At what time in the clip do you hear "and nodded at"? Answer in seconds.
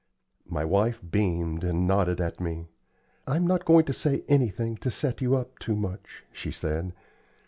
1.63-2.39